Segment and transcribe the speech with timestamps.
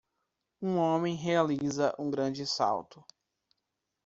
[0.63, 3.05] um homem realiza um grande salto.